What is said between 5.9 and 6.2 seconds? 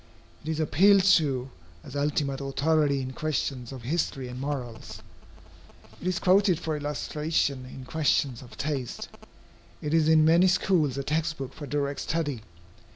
It is